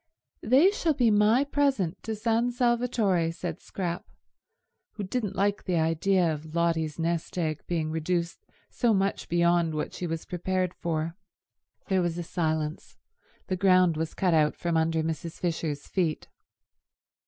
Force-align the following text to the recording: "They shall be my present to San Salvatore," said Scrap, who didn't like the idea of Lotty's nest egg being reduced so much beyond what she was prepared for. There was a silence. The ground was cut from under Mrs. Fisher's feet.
"They 0.41 0.71
shall 0.71 0.95
be 0.95 1.11
my 1.11 1.43
present 1.43 2.01
to 2.01 2.15
San 2.15 2.49
Salvatore," 2.49 3.29
said 3.31 3.59
Scrap, 3.61 4.09
who 4.93 5.03
didn't 5.03 5.35
like 5.35 5.63
the 5.65 5.75
idea 5.75 6.33
of 6.33 6.55
Lotty's 6.55 6.97
nest 6.97 7.37
egg 7.37 7.61
being 7.67 7.91
reduced 7.91 8.47
so 8.71 8.95
much 8.95 9.29
beyond 9.29 9.75
what 9.75 9.93
she 9.93 10.07
was 10.07 10.25
prepared 10.25 10.73
for. 10.73 11.17
There 11.87 12.01
was 12.01 12.17
a 12.17 12.23
silence. 12.23 12.97
The 13.45 13.55
ground 13.57 13.95
was 13.95 14.15
cut 14.15 14.55
from 14.55 14.75
under 14.75 15.03
Mrs. 15.03 15.39
Fisher's 15.39 15.85
feet. 15.85 16.27